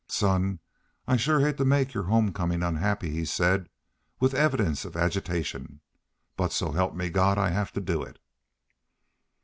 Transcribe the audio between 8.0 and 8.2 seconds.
it!"